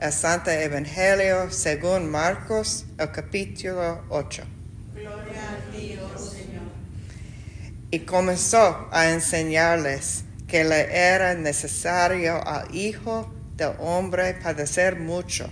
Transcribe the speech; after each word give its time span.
el 0.00 0.12
Santo 0.12 0.52
Evangelio 0.52 1.50
según 1.50 2.08
Marcos, 2.08 2.86
el 2.98 3.10
capítulo 3.10 4.04
8. 4.10 4.44
Gloria 4.94 5.42
a 5.50 5.72
ti, 5.72 5.98
oh 6.00 6.16
Señor. 6.16 6.62
Y 7.90 8.00
comenzó 8.00 8.88
a 8.92 9.10
enseñarles 9.10 10.22
que 10.46 10.62
le 10.62 10.96
era 10.96 11.34
necesario 11.34 12.46
al 12.46 12.72
Hijo 12.72 13.34
del 13.56 13.72
Hombre 13.80 14.34
padecer 14.34 15.00
mucho 15.00 15.50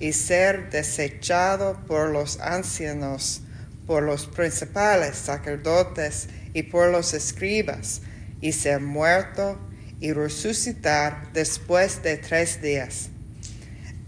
y 0.00 0.14
ser 0.14 0.70
desechado 0.70 1.78
por 1.86 2.08
los 2.08 2.40
ancianos, 2.40 3.42
por 3.86 4.02
los 4.02 4.26
principales 4.26 5.16
sacerdotes 5.16 6.28
y 6.54 6.62
por 6.62 6.90
los 6.90 7.12
escribas, 7.12 8.00
y 8.40 8.52
ser 8.52 8.80
muerto 8.80 9.58
y 10.00 10.14
resucitar 10.14 11.30
después 11.34 12.02
de 12.02 12.16
tres 12.16 12.62
días. 12.62 13.10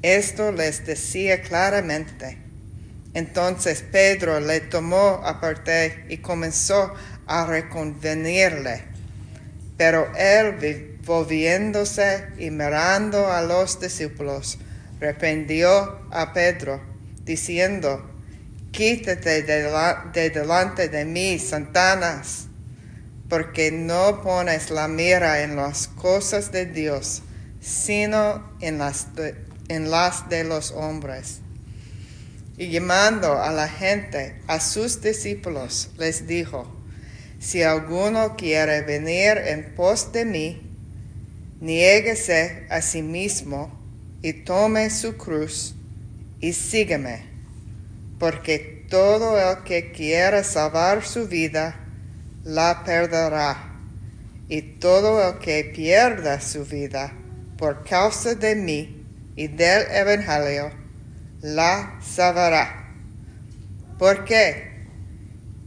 Esto 0.02 0.52
les 0.52 0.86
decía 0.86 1.42
claramente. 1.42 2.38
Entonces 3.14 3.82
Pedro 3.82 4.38
le 4.38 4.60
tomó 4.60 5.20
aparte 5.24 6.04
y 6.08 6.18
comenzó 6.18 6.94
a 7.26 7.46
reconvenirle. 7.46 8.84
Pero 9.76 10.12
él, 10.16 10.98
volviéndose 11.04 12.26
y 12.38 12.50
mirando 12.50 13.32
a 13.32 13.42
los 13.42 13.80
discípulos, 13.80 14.58
reprendió 15.00 16.00
a 16.10 16.32
Pedro, 16.32 16.80
diciendo, 17.24 18.08
Quítate 18.70 19.42
de, 19.42 20.30
delante 20.30 20.88
de 20.88 21.04
mí, 21.04 21.38
Santanas, 21.38 22.46
porque 23.28 23.72
no 23.72 24.22
pones 24.22 24.70
la 24.70 24.86
mira 24.86 25.42
en 25.42 25.56
las 25.56 25.88
cosas 25.88 26.52
de 26.52 26.66
Dios, 26.66 27.22
sino 27.60 28.52
en 28.60 28.78
las 28.78 29.08
en 29.68 29.90
las 29.90 30.28
de 30.28 30.44
los 30.44 30.72
hombres. 30.72 31.40
Y 32.56 32.70
llamando 32.70 33.40
a 33.40 33.52
la 33.52 33.68
gente, 33.68 34.40
a 34.46 34.60
sus 34.60 35.00
discípulos, 35.00 35.90
les 35.96 36.26
dijo, 36.26 36.74
si 37.38 37.62
alguno 37.62 38.36
quiere 38.36 38.82
venir 38.82 39.38
en 39.38 39.74
pos 39.76 40.10
de 40.12 40.24
mí, 40.24 40.62
niéguese 41.60 42.66
a 42.68 42.82
sí 42.82 43.02
mismo 43.02 43.78
y 44.22 44.32
tome 44.32 44.90
su 44.90 45.16
cruz 45.16 45.74
y 46.40 46.52
sígueme, 46.52 47.26
porque 48.18 48.84
todo 48.90 49.38
el 49.38 49.62
que 49.62 49.92
quiera 49.92 50.42
salvar 50.42 51.04
su 51.04 51.28
vida, 51.28 51.78
la 52.44 52.82
perderá, 52.84 53.76
y 54.48 54.62
todo 54.62 55.28
el 55.28 55.38
que 55.38 55.64
pierda 55.74 56.40
su 56.40 56.64
vida 56.64 57.12
por 57.56 57.84
causa 57.84 58.34
de 58.34 58.54
mí, 58.56 58.97
y 59.38 59.46
del 59.46 59.86
Evangelio 59.92 60.72
la 61.42 62.00
salvará. 62.02 62.92
¿Por 63.96 64.24
qué? 64.24 64.88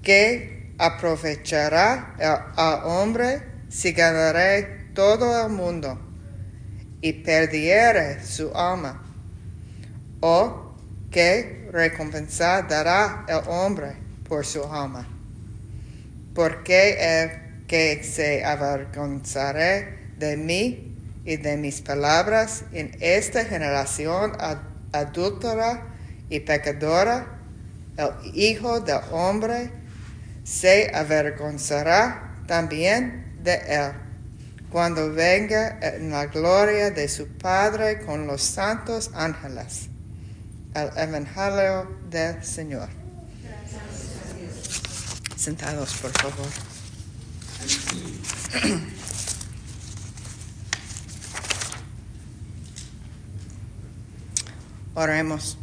¿Qué 0.03 0.73
aprovechará 0.77 2.15
al 2.57 2.83
hombre 2.83 3.41
si 3.69 3.93
ganaré 3.93 4.89
todo 4.93 5.45
el 5.45 5.53
mundo 5.53 5.97
y 6.99 7.13
perdiere 7.13 8.21
su 8.21 8.51
alma? 8.53 9.01
¿O 10.19 10.75
qué 11.09 11.69
recompensa 11.71 12.63
dará 12.63 13.25
el 13.29 13.39
hombre 13.47 13.95
por 14.27 14.45
su 14.45 14.65
alma? 14.65 15.07
¿Por 16.35 16.63
qué 16.63 17.21
el 17.21 17.67
que 17.67 18.03
se 18.03 18.43
avergonzaré 18.43 20.09
de 20.17 20.35
mí 20.35 20.90
y 21.23 21.37
de 21.37 21.57
mis 21.57 21.81
palabras 21.81 22.63
en 22.71 22.95
esta 22.99 23.45
generación 23.45 24.33
adúltera 24.91 25.87
y 26.29 26.39
pecadora, 26.39 27.39
el 27.97 28.11
Hijo 28.35 28.79
del 28.79 29.01
Hombre 29.11 29.71
se 30.43 30.91
avergonzará 30.93 32.43
también 32.47 33.37
de 33.43 33.55
él 33.55 33.91
cuando 34.71 35.11
venga 35.11 35.77
en 35.81 36.11
la 36.11 36.27
gloria 36.27 36.91
de 36.91 37.07
su 37.09 37.27
Padre 37.27 37.99
con 38.05 38.25
los 38.25 38.41
santos 38.41 39.11
ángeles. 39.13 39.89
El 40.73 40.89
Evangelio 40.97 41.99
del 42.09 42.41
Señor. 42.43 42.87
Sentados, 45.35 45.93
por 45.95 46.11
favor. 46.11 46.47
Oremos. 54.93 55.57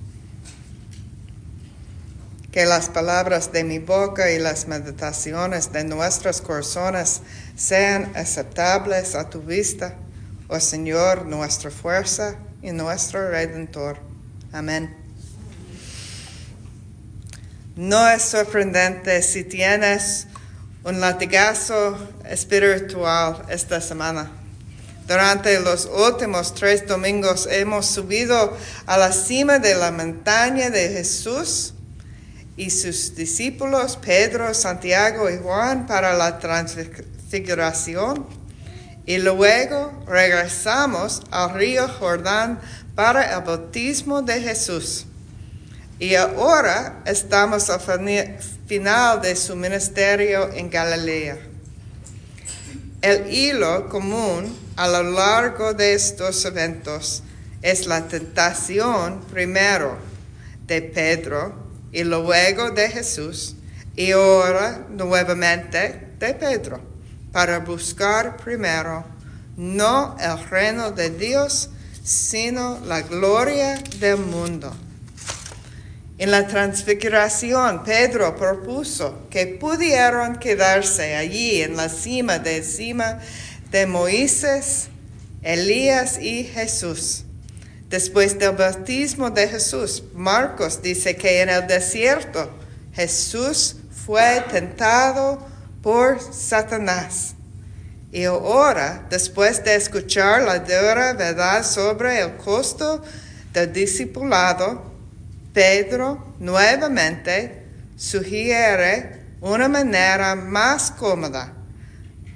Que 2.51 2.65
las 2.65 2.89
palabras 2.89 3.53
de 3.53 3.63
mi 3.63 3.79
boca 3.79 4.31
y 4.31 4.39
las 4.39 4.67
meditaciones 4.67 5.71
de 5.73 5.85
nuestros 5.85 6.41
corazones 6.41 7.21
sean 7.57 8.11
aceptables 8.17 9.15
a 9.15 9.29
tu 9.29 9.43
vista, 9.43 9.97
oh 10.49 10.59
Señor, 10.59 11.27
nuestra 11.27 11.71
fuerza 11.71 12.37
y 12.63 12.73
nuestro 12.73 13.29
redentor. 13.31 13.99
Amén. 14.51 14.97
No 17.77 18.09
es 18.09 18.23
sorprendente 18.23 19.23
si 19.23 19.45
tienes 19.45 20.27
un 20.85 21.01
latigazo 21.01 21.99
espiritual 22.25 23.45
esta 23.51 23.81
semana. 23.81 24.38
Durante 25.09 25.59
los 25.61 25.87
últimos 25.87 26.55
tres 26.55 26.87
domingos 26.87 27.49
hemos 27.51 27.87
subido 27.87 28.55
a 28.85 28.99
la 28.99 29.11
cima 29.11 29.59
de 29.59 29.75
la 29.75 29.91
montaña 29.91 30.69
de 30.69 30.91
Jesús 30.91 31.73
y 32.59 32.69
sus 32.69 33.15
discípulos 33.17 33.97
Pedro, 33.97 34.53
Santiago 34.53 35.31
y 35.31 35.39
Juan 35.39 35.87
para 35.87 36.13
la 36.13 36.39
transfiguración 36.39 38.27
y 39.07 39.17
luego 39.17 40.05
regresamos 40.07 41.23
al 41.31 41.55
río 41.55 41.89
Jordán 41.89 42.61
para 42.95 43.35
el 43.35 43.43
bautismo 43.45 44.21
de 44.21 44.43
Jesús. 44.43 45.07
Y 45.99 46.17
ahora 46.17 47.03
estamos 47.07 47.71
al 47.71 47.81
final 48.67 49.23
de 49.23 49.35
su 49.37 49.57
ministerio 49.57 50.53
en 50.53 50.69
Galilea. 50.69 51.39
El 53.01 53.33
hilo 53.33 53.89
común 53.89 54.57
a 54.75 54.89
lo 54.89 55.05
largo 55.05 55.73
de 55.73 55.95
estos 55.95 56.45
eventos 56.45 57.23
es 57.63 57.87
la 57.87 58.09
tentación 58.09 59.21
primero 59.31 59.97
de 60.67 60.83
Pedro 60.83 61.55
y 61.93 62.03
luego 62.03 62.73
de 62.73 62.91
Jesús 62.91 63.55
y 63.95 64.11
ahora 64.11 64.85
nuevamente 64.91 66.09
de 66.19 66.35
Pedro 66.35 66.81
para 67.31 67.61
buscar 67.61 68.37
primero 68.37 69.05
no 69.57 70.17
el 70.19 70.49
reino 70.51 70.91
de 70.91 71.11
Dios, 71.11 71.71
sino 72.03 72.81
la 72.85 73.03
gloria 73.03 73.81
del 74.01 74.19
mundo. 74.19 74.75
En 76.19 76.33
la 76.33 76.49
transfiguración, 76.49 77.85
Pedro 77.85 78.35
propuso 78.37 79.29
que 79.31 79.47
pudieran 79.47 80.41
quedarse 80.41 81.15
allí 81.15 81.63
en 81.63 81.77
la 81.77 81.89
cima 81.89 82.41
de 82.41 82.65
cima 82.65 83.21
de 83.71 83.87
Moisés, 83.87 84.89
Elías 85.43 86.19
y 86.21 86.43
Jesús. 86.43 87.25
Después 87.89 88.37
del 88.37 88.57
bautismo 88.57 89.31
de 89.31 89.47
Jesús, 89.47 90.03
Marcos 90.13 90.83
dice 90.83 91.15
que 91.15 91.41
en 91.41 91.51
el 91.51 91.69
desierto 91.69 92.51
Jesús 92.93 93.77
fue 94.05 94.45
tentado 94.51 95.47
por 95.83 96.21
Satanás. 96.21 97.37
Y 98.11 98.25
ahora, 98.25 99.07
después 99.09 99.63
de 99.63 99.77
escuchar 99.77 100.43
la 100.43 100.59
dura 100.59 101.13
verdad 101.13 101.65
sobre 101.65 102.23
el 102.23 102.37
costo 102.39 103.05
del 103.53 103.73
discipulado, 103.73 104.88
Pedro 105.53 106.35
nuevamente 106.39 107.65
sugiere 107.97 109.23
una 109.41 109.69
manera 109.69 110.35
más 110.35 110.91
cómoda 110.91 111.55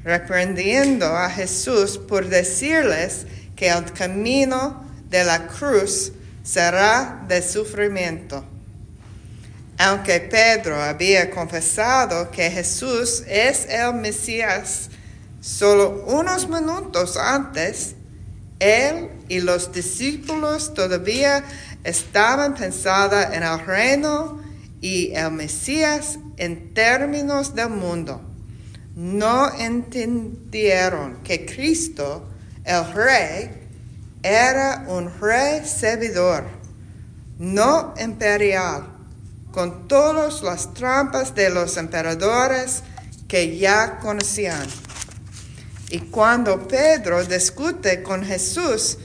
reprendiendo 0.04 1.06
a 1.06 1.30
Jesús 1.30 1.98
por 1.98 2.28
decirles 2.28 3.26
que 3.54 3.68
el 3.68 3.92
camino 3.92 4.84
de 5.08 5.24
la 5.24 5.46
cruz 5.46 6.12
será 6.42 7.24
de 7.28 7.40
sufrimiento. 7.42 8.44
Aunque 9.78 10.20
Pedro 10.20 10.80
había 10.80 11.30
confesado 11.30 12.30
que 12.30 12.50
Jesús 12.50 13.22
es 13.26 13.66
el 13.68 13.94
Mesías, 13.94 14.90
solo 15.40 16.04
unos 16.06 16.48
minutos 16.48 17.16
antes, 17.16 17.94
él 18.58 19.10
y 19.28 19.40
los 19.40 19.72
discípulos 19.72 20.72
todavía 20.72 21.44
estaban 21.84 22.54
pensando 22.54 23.20
en 23.20 23.42
el 23.42 23.58
reino 23.66 24.42
y 24.80 25.12
el 25.14 25.30
Mesías 25.32 26.18
en 26.36 26.74
términos 26.74 27.54
del 27.54 27.70
mundo 27.70 28.32
no 28.94 29.52
entendieron 29.54 31.22
que 31.22 31.46
Cristo, 31.46 32.28
el 32.64 32.92
Rey, 32.92 33.68
era 34.22 34.84
un 34.86 35.10
rey 35.20 35.66
servidor, 35.66 36.44
no 37.38 37.94
imperial, 38.00 38.86
con 39.50 39.88
todas 39.88 40.42
las 40.42 40.72
trampas 40.74 41.34
de 41.34 41.50
los 41.50 41.76
emperadores 41.76 42.82
que 43.26 43.58
ya 43.58 43.98
conocían. 43.98 44.66
Y 45.90 45.98
cuando 45.98 46.68
Pedro 46.68 47.24
discute 47.24 48.02
con 48.02 48.24
Jesús, 48.24 48.98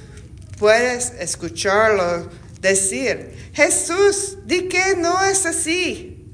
puedes 0.59 1.11
escucharlo 1.19 2.29
decir, 2.61 3.51
Jesús, 3.53 4.37
di 4.45 4.67
que 4.67 4.95
no 4.97 5.23
es 5.23 5.45
así. 5.45 6.33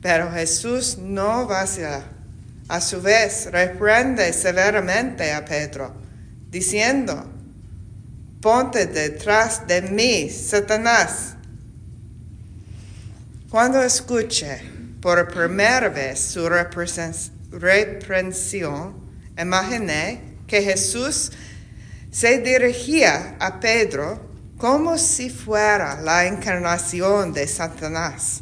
Pero 0.00 0.30
Jesús 0.30 0.98
no 0.98 1.46
vacila. 1.46 2.04
A 2.68 2.80
su 2.80 3.00
vez, 3.02 3.50
reprende 3.52 4.32
severamente 4.32 5.32
a 5.32 5.44
Pedro, 5.44 5.94
diciendo, 6.50 7.30
ponte 8.40 8.86
detrás 8.86 9.66
de 9.66 9.82
mí, 9.82 10.30
Satanás. 10.30 11.36
Cuando 13.50 13.82
escuche 13.82 14.62
por 15.00 15.28
primera 15.28 15.90
vez 15.90 16.20
su 16.20 16.48
reprensión, 17.50 18.94
imaginé 19.38 20.38
que 20.46 20.62
Jesús 20.62 21.30
se 22.10 22.38
dirigía 22.38 23.36
a 23.38 23.60
Pedro 23.60 24.33
como 24.64 24.96
si 24.96 25.28
fuera 25.28 26.00
la 26.00 26.24
encarnación 26.24 27.34
de 27.34 27.46
Satanás. 27.46 28.40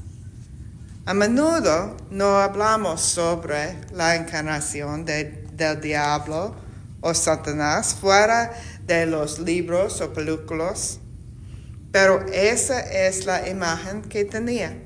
A 1.05 1.15
menudo 1.15 1.97
no 2.11 2.39
hablamos 2.39 3.01
sobre 3.01 3.77
la 3.91 4.15
encarnación 4.15 5.05
del 5.05 5.81
diablo 5.81 6.55
o 7.01 7.13
Satanás 7.13 7.97
fuera 8.01 8.53
de 8.87 9.05
los 9.07 9.41
libros 9.41 10.01
o 10.01 10.13
películas, 10.13 11.01
pero 11.91 12.25
esa 12.33 12.79
es 12.79 13.27
la 13.27 13.49
imagen 13.49 14.03
que 14.03 14.25
tenía. 14.25 14.81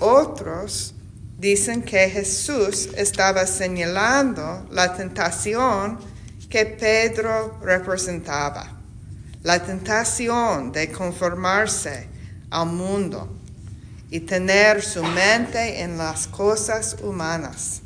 Otros 0.00 0.94
dicen 1.36 1.82
que 1.82 2.08
Jesús 2.08 2.88
estaba 2.96 3.46
señalando 3.46 4.66
la 4.70 4.96
tentación 4.96 5.98
que 6.48 6.64
Pedro 6.64 7.58
representaba, 7.62 8.71
la 9.42 9.62
tentación 9.62 10.70
de 10.72 10.90
conformarse 10.92 12.08
al 12.50 12.66
mundo 12.66 13.28
y 14.10 14.20
tener 14.20 14.82
su 14.82 15.02
mente 15.02 15.82
en 15.82 15.98
las 15.98 16.28
cosas 16.28 16.96
humanas. 17.02 17.80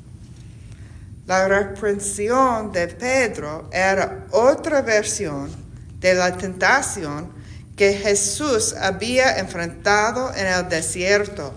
La 1.27 1.49
reprensión 1.49 2.73
de 2.73 2.89
Pedro 2.89 3.69
era 3.73 4.27
otra 4.31 4.83
versión 4.83 5.51
de 5.99 6.15
la 6.15 6.37
tentación 6.37 7.33
que 7.75 7.95
Jesús 7.95 8.75
había 8.75 9.39
enfrentado 9.39 10.35
en 10.35 10.47
el 10.47 10.69
desierto 10.69 11.55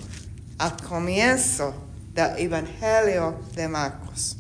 al 0.58 0.76
comienzo 0.78 1.74
del 2.14 2.38
Evangelio 2.38 3.40
de 3.56 3.68
Marcos. 3.68 4.38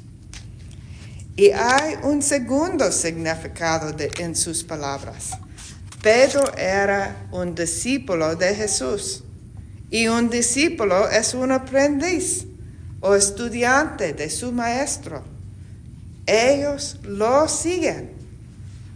Y 1.35 1.51
hay 1.51 1.95
un 2.03 2.21
segundo 2.21 2.91
significado 2.91 3.95
en 4.17 4.35
sus 4.35 4.63
palabras. 4.63 5.31
Pedro 6.01 6.55
era 6.57 7.27
un 7.31 7.55
discípulo 7.55 8.37
de 8.37 8.55
Jesús. 8.55 9.23
Y 9.91 10.07
un 10.07 10.29
discípulo 10.29 11.09
es 11.09 11.33
un 11.33 11.51
aprendiz 11.51 12.45
o 13.01 13.15
estudiante 13.15 14.13
de 14.13 14.29
su 14.29 14.53
maestro. 14.53 15.25
Ellos 16.25 16.99
lo 17.03 17.49
siguen. 17.49 18.11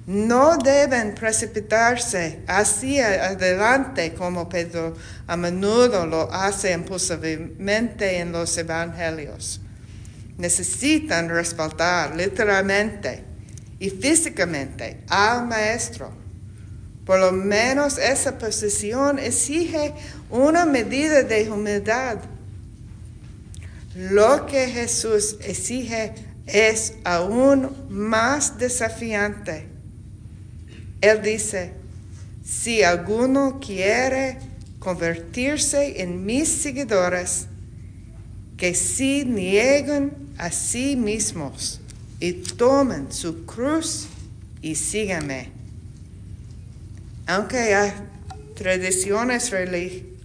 No 0.08 0.58
deben 0.58 1.14
precipitarse 1.16 2.42
hacia 2.48 3.28
adelante 3.32 4.14
como 4.14 4.48
Pedro 4.48 4.96
a 5.28 5.36
menudo 5.36 6.06
lo 6.06 6.32
hace 6.32 6.72
impulsivamente 6.72 8.20
en 8.20 8.32
los 8.32 8.58
evangelios. 8.58 9.60
Necesitan 10.38 11.28
respaldar 11.28 12.16
literalmente 12.16 13.24
y 13.80 13.90
físicamente 13.90 15.04
al 15.10 15.48
maestro 15.48 16.23
por 17.06 17.20
lo 17.20 17.32
menos 17.32 17.98
esa 17.98 18.38
posición 18.38 19.20
exige 19.20 19.94
una 20.30 20.66
medida 20.66 21.24
de 21.24 21.50
humildad. 21.52 22.20
Lo 23.96 24.46
que 24.46 24.68
Jesús 24.68 25.38
exige 25.42 26.14
es 26.46 26.94
aún 27.04 27.70
más 27.90 28.58
desafiante. 28.58 29.68
Él 31.02 31.22
dice, 31.22 31.74
si 32.44 32.84
alguno 32.84 33.60
quiere 33.60 34.40
convertirse 34.80 36.02
en 36.02 36.26
mis 36.26 36.50
seguidores, 36.50 37.48
que 38.58 38.74
si 38.74 39.26
nieguen 39.26 40.14
a 40.38 40.52
sí 40.52 40.96
mismos 40.96 41.82
y 42.20 42.34
tomen 42.34 43.12
su 43.12 43.46
cruz 43.46 44.08
y 44.62 44.76
síganme. 44.76 45.53
Aunque 47.26 47.74
hay 47.74 47.94
tradiciones 48.56 49.52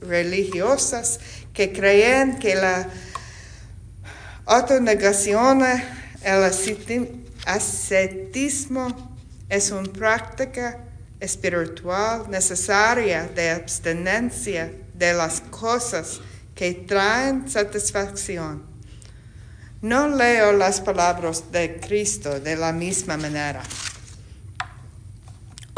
religiosas 0.00 1.20
que 1.52 1.72
creen 1.72 2.38
que 2.38 2.54
la 2.54 2.88
autonegación, 4.46 5.62
el 6.22 6.42
ascetismo 7.46 9.16
es 9.48 9.70
una 9.70 9.92
práctica 9.92 10.84
espiritual 11.20 12.30
necesaria 12.30 13.28
de 13.34 13.50
abstenencia 13.50 14.72
de 14.94 15.12
las 15.12 15.40
cosas 15.40 16.20
que 16.54 16.74
traen 16.74 17.48
satisfacción. 17.48 18.64
No 19.80 20.08
leo 20.08 20.52
las 20.52 20.80
palabras 20.80 21.52
de 21.52 21.78
Cristo 21.78 22.40
de 22.40 22.56
la 22.56 22.72
misma 22.72 23.16
manera. 23.16 23.62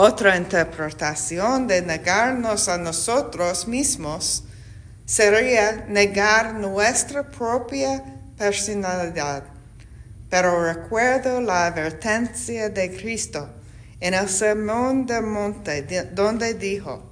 Otra 0.03 0.35
interpretación 0.35 1.67
de 1.67 1.83
negarnos 1.83 2.71
a 2.71 2.79
nosotros 2.79 3.69
mismos 3.69 4.45
sería 5.05 5.85
negar 5.89 6.55
nuestra 6.55 7.23
propia 7.23 8.03
personalidad. 8.39 9.45
Pero 10.31 10.65
recuerdo 10.65 11.43
la 11.43 11.67
advertencia 11.67 12.71
de 12.71 12.97
Cristo 12.97 13.47
en 14.01 14.15
el 14.15 14.27
Sermón 14.31 15.05
del 15.05 15.25
Monte, 15.25 15.83
donde 16.15 16.55
dijo, 16.55 17.05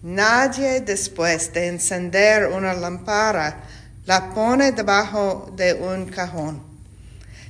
Nadie 0.00 0.82
después 0.82 1.52
de 1.52 1.66
encender 1.66 2.46
una 2.46 2.74
lámpara 2.74 3.64
la 4.06 4.32
pone 4.32 4.70
debajo 4.70 5.52
de 5.56 5.74
un 5.74 6.06
cajón, 6.06 6.62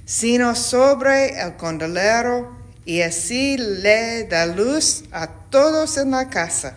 sino 0.06 0.54
sobre 0.54 1.38
el 1.38 1.54
condelero 1.56 2.63
y 2.84 3.00
así 3.00 3.56
le 3.56 4.24
da 4.24 4.46
luz 4.46 5.04
a 5.10 5.26
todos 5.26 5.96
en 5.96 6.10
la 6.10 6.28
casa. 6.28 6.76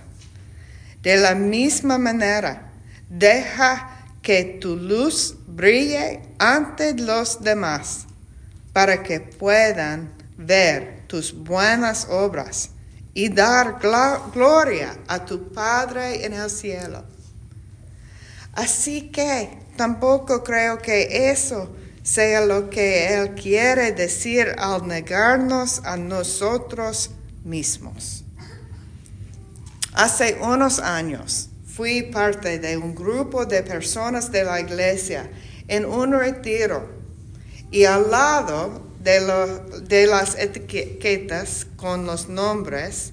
De 1.02 1.18
la 1.18 1.36
misma 1.36 1.98
manera, 1.98 2.72
deja 3.10 4.06
que 4.22 4.58
tu 4.60 4.76
luz 4.76 5.36
brille 5.48 6.22
ante 6.40 6.94
los 6.94 7.42
demás, 7.42 8.06
para 8.74 9.04
que 9.04 9.20
puedan 9.20 10.14
ver 10.38 11.04
tus 11.08 11.34
buenas 11.34 12.08
obras 12.10 12.70
y 13.14 13.30
dar 13.30 13.80
gloria 13.80 14.98
a 15.08 15.26
tu 15.26 15.52
Padre 15.52 16.26
en 16.26 16.34
el 16.34 16.50
cielo. 16.50 17.04
Así 18.54 19.10
que 19.10 19.58
tampoco 19.76 20.44
creo 20.44 20.78
que 20.78 21.30
eso 21.32 21.76
sea 22.08 22.46
lo 22.46 22.70
que 22.70 23.14
Él 23.14 23.36
quiere 23.36 23.92
decir 23.92 24.56
al 24.58 24.88
negarnos 24.88 25.82
a 25.84 25.98
nosotros 25.98 27.10
mismos. 27.44 28.24
Hace 29.92 30.38
unos 30.42 30.80
años 30.80 31.50
fui 31.66 32.04
parte 32.04 32.60
de 32.60 32.78
un 32.78 32.96
grupo 32.96 33.46
de 33.46 33.62
personas 33.62 34.32
de 34.32 34.46
la 34.46 34.62
iglesia 34.62 35.30
en 35.68 35.84
un 35.84 36.14
retiro 36.14 36.90
y 37.72 37.84
al 37.84 38.10
lado 38.10 38.88
de, 39.04 39.20
de 39.82 40.08
las 40.08 40.36
etiquetas 40.36 41.68
con 41.76 42.06
los 42.06 42.30
nombres 42.30 43.12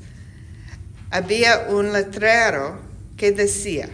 había 1.11 1.67
un 1.69 1.93
letrero 1.93 2.79
que 3.17 3.33
decía, 3.33 3.89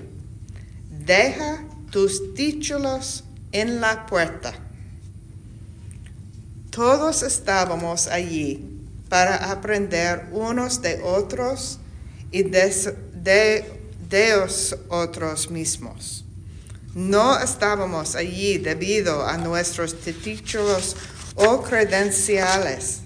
deja 0.90 1.64
tus 1.90 2.34
títulos 2.34 3.24
en 3.50 3.80
la 3.80 4.04
puerta. 4.04 4.52
Todos 6.70 7.24
estábamos 7.24 8.06
allí 8.06 8.80
para 9.08 9.50
aprender 9.50 10.28
unos 10.30 10.80
de 10.80 11.02
otros 11.02 11.80
y 12.30 12.44
de, 12.44 12.96
de, 14.08 14.46
otros 14.88 15.50
mismos. 15.50 16.24
No 16.94 17.38
estábamos 17.38 18.14
allí 18.14 18.58
debido 18.58 19.26
a 19.26 19.36
nuestros 19.36 20.00
títulos 20.00 20.96
o 21.34 21.60
credenciales. 21.62 23.00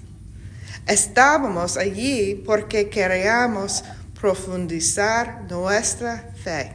Estábamos 0.87 1.79
allí 1.79 2.35
porque 2.35 2.91
queríamos 2.91 3.83
profundizar 4.21 5.45
nuestra 5.51 6.31
fe. 6.43 6.75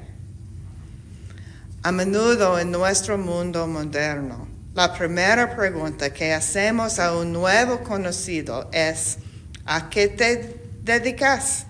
A 1.84 1.92
menudo 1.92 2.60
en 2.60 2.72
nuestro 2.72 3.18
mundo 3.18 3.66
moderno, 3.68 4.49
la 4.74 4.94
primera 4.94 5.56
pregunta 5.56 6.14
que 6.14 6.32
hacemos 6.32 7.00
a 7.00 7.16
un 7.18 7.34
nuevo 7.34 7.84
conocido 7.84 8.70
es, 8.72 9.18
¿a 9.66 9.90
qué 9.90 10.08
te 10.08 10.56
dedicas? 10.84 11.66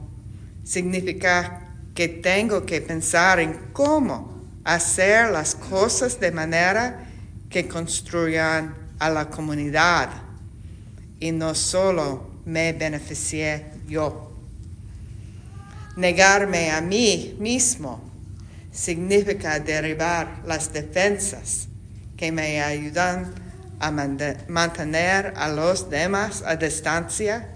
significa 0.63 1.73
que 1.95 2.07
tengo 2.07 2.67
que 2.67 2.79
pensar 2.79 3.39
en 3.39 3.71
cómo 3.73 4.45
hacer 4.63 5.31
las 5.31 5.55
cosas 5.55 6.19
de 6.19 6.31
manera 6.31 7.07
que 7.49 7.67
construyan 7.67 8.75
a 8.99 9.09
la 9.09 9.27
comunidad 9.27 10.09
y 11.19 11.31
no 11.31 11.55
solo 11.55 12.29
me 12.45 12.73
beneficie 12.73 13.65
yo. 13.87 14.31
Negarme 15.95 16.69
a 16.69 16.79
mí 16.79 17.35
mismo 17.39 18.03
significa 18.71 19.59
derribar 19.59 20.43
las 20.45 20.71
defensas 20.71 21.67
que 22.15 22.31
me 22.31 22.61
ayudan 22.61 23.33
a 23.79 23.89
mantener 23.89 25.33
a 25.35 25.49
los 25.49 25.89
demás 25.89 26.43
a 26.45 26.55
distancia 26.55 27.50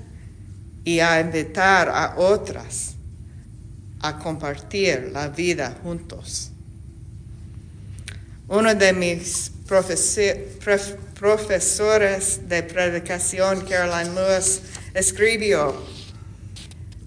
y 0.85 1.01
a 1.01 1.19
invitar 1.19 1.89
a 1.89 2.15
otras 2.17 2.95
a 4.01 4.17
compartir 4.17 5.09
la 5.11 5.27
vida 5.27 5.75
juntos. 5.83 6.51
Uno 8.47 8.73
de 8.75 8.93
mis 8.93 9.51
profesores 11.17 12.47
de 12.47 12.61
predicación, 12.63 13.65
Caroline 13.65 14.13
Lewis, 14.13 14.61
escribió, 14.93 15.75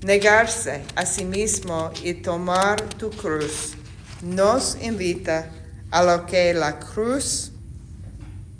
negarse 0.02 0.82
a 0.96 1.06
sí 1.06 1.24
mismo 1.24 1.92
y 2.02 2.14
tomar 2.14 2.82
tu 2.94 3.10
cruz 3.10 3.74
nos 4.22 4.76
invita 4.82 5.50
a 5.90 6.02
lo 6.02 6.26
que 6.26 6.52
la 6.54 6.78
cruz 6.78 7.52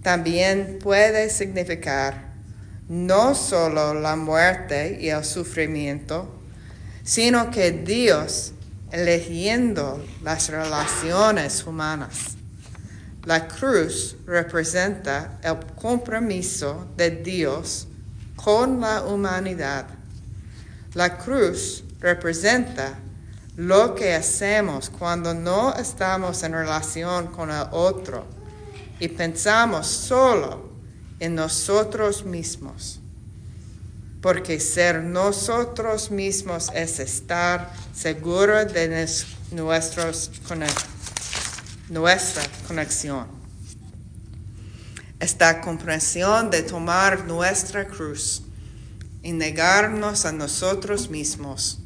también 0.02 0.78
puede 0.82 1.28
significar, 1.30 2.27
no 2.88 3.34
solo 3.34 3.94
la 3.94 4.16
muerte 4.16 4.98
y 5.00 5.10
el 5.10 5.24
sufrimiento, 5.24 6.34
sino 7.04 7.50
que 7.50 7.72
Dios 7.72 8.52
eligiendo 8.90 10.04
las 10.22 10.48
relaciones 10.48 11.64
humanas. 11.66 12.36
La 13.24 13.46
cruz 13.46 14.16
representa 14.26 15.38
el 15.42 15.58
compromiso 15.74 16.88
de 16.96 17.10
Dios 17.10 17.86
con 18.36 18.80
la 18.80 19.02
humanidad. 19.02 19.86
La 20.94 21.18
cruz 21.18 21.84
representa 22.00 22.98
lo 23.56 23.94
que 23.94 24.14
hacemos 24.14 24.88
cuando 24.88 25.34
no 25.34 25.74
estamos 25.74 26.42
en 26.42 26.52
relación 26.52 27.26
con 27.26 27.50
el 27.50 27.66
otro 27.72 28.24
y 28.98 29.08
pensamos 29.08 29.86
solo 29.86 30.67
en 31.20 31.34
nosotros 31.34 32.24
mismos. 32.24 33.00
Porque 34.20 34.58
ser 34.58 35.02
nosotros 35.02 36.10
mismos 36.10 36.70
es 36.74 36.98
estar 36.98 37.72
seguro 37.94 38.64
de 38.64 39.06
nuestra 39.50 40.12
conexión. 42.66 43.26
Esta 45.20 45.60
comprensión 45.60 46.50
de 46.50 46.62
tomar 46.62 47.24
nuestra 47.24 47.86
cruz 47.86 48.42
y 49.22 49.32
negarnos 49.32 50.24
a 50.24 50.32
nosotros 50.32 51.10
mismos 51.10 51.80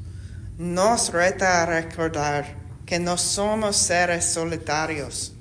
nos 0.59 1.13
reta 1.13 1.63
a 1.63 1.67
recordar 1.67 2.57
que 2.85 2.99
no 2.99 3.17
somos 3.17 3.77
seres 3.77 4.27
solitarios. 4.27 5.33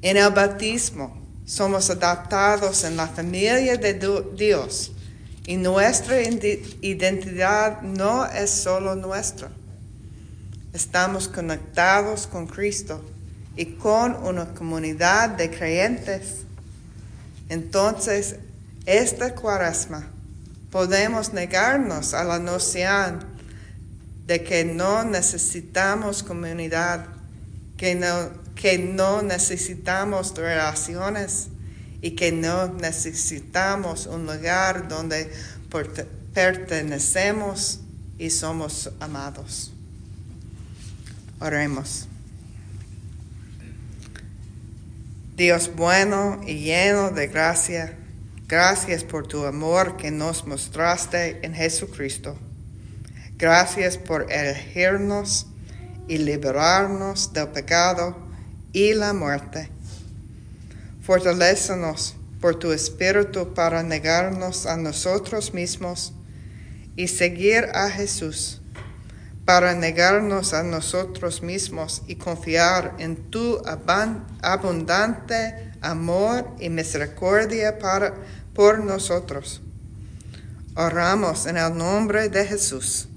En 0.00 0.16
el 0.16 0.30
bautismo 0.30 1.21
somos 1.44 1.90
adaptados 1.90 2.84
en 2.84 2.96
la 2.96 3.08
familia 3.08 3.76
de 3.76 3.94
Dios 4.36 4.92
y 5.46 5.56
nuestra 5.56 6.22
identidad 6.22 7.82
no 7.82 8.26
es 8.26 8.50
solo 8.50 8.94
nuestra. 8.94 9.50
Estamos 10.72 11.28
conectados 11.28 12.26
con 12.26 12.46
Cristo 12.46 13.04
y 13.56 13.66
con 13.66 14.14
una 14.24 14.54
comunidad 14.54 15.30
de 15.30 15.50
creyentes. 15.50 16.42
Entonces, 17.48 18.36
esta 18.86 19.34
cuaresma 19.34 20.08
podemos 20.70 21.32
negarnos 21.32 22.14
a 22.14 22.24
la 22.24 22.38
noción 22.38 23.24
de 24.26 24.42
que 24.42 24.64
no 24.64 25.04
necesitamos 25.04 26.22
comunidad, 26.22 27.06
que 27.76 27.94
no, 27.94 28.30
que 28.62 28.78
no 28.78 29.22
necesitamos 29.22 30.36
relaciones 30.36 31.48
y 32.00 32.12
que 32.12 32.30
no 32.30 32.68
necesitamos 32.68 34.06
un 34.06 34.24
lugar 34.24 34.86
donde 34.86 35.32
pertenecemos 36.32 37.80
y 38.20 38.30
somos 38.30 38.88
amados. 39.00 39.72
Oremos. 41.40 42.06
Dios 45.36 45.68
bueno 45.74 46.40
y 46.46 46.60
lleno 46.60 47.10
de 47.10 47.26
gracia, 47.26 47.98
gracias 48.46 49.02
por 49.02 49.26
tu 49.26 49.44
amor 49.44 49.96
que 49.96 50.12
nos 50.12 50.46
mostraste 50.46 51.44
en 51.44 51.52
Jesucristo. 51.52 52.38
Gracias 53.38 53.98
por 53.98 54.30
elegirnos 54.30 55.48
y 56.06 56.18
liberarnos 56.18 57.32
del 57.32 57.48
pecado 57.48 58.21
y 58.72 58.94
la 58.94 59.12
muerte. 59.12 59.70
Fortalécenos 61.02 62.16
por 62.40 62.58
tu 62.58 62.72
espíritu 62.72 63.54
para 63.54 63.82
negarnos 63.82 64.66
a 64.66 64.76
nosotros 64.76 65.54
mismos 65.54 66.12
y 66.96 67.08
seguir 67.08 67.68
a 67.74 67.88
Jesús, 67.90 68.60
para 69.44 69.74
negarnos 69.74 70.52
a 70.54 70.62
nosotros 70.62 71.42
mismos 71.42 72.02
y 72.06 72.16
confiar 72.16 72.94
en 72.98 73.16
tu 73.30 73.62
abundante 74.42 75.72
amor 75.80 76.48
y 76.60 76.68
misericordia 76.68 77.78
para, 77.78 78.14
por 78.54 78.84
nosotros. 78.84 79.60
Oramos 80.74 81.46
en 81.46 81.58
el 81.58 81.76
nombre 81.76 82.28
de 82.28 82.46
Jesús. 82.46 83.08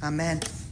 Amen. 0.00 0.63